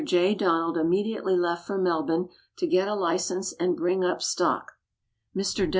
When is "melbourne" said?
1.77-2.29